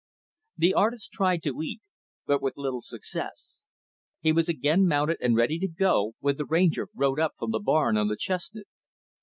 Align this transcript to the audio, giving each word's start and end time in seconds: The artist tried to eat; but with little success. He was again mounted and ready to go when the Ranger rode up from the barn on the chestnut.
The 0.57 0.73
artist 0.73 1.11
tried 1.11 1.43
to 1.43 1.61
eat; 1.61 1.79
but 2.25 2.41
with 2.41 2.57
little 2.57 2.81
success. 2.81 3.61
He 4.19 4.31
was 4.31 4.49
again 4.49 4.87
mounted 4.87 5.17
and 5.21 5.35
ready 5.35 5.59
to 5.59 5.67
go 5.67 6.13
when 6.17 6.37
the 6.37 6.45
Ranger 6.45 6.87
rode 6.95 7.19
up 7.19 7.33
from 7.37 7.51
the 7.51 7.59
barn 7.59 7.97
on 7.97 8.07
the 8.07 8.17
chestnut. 8.17 8.65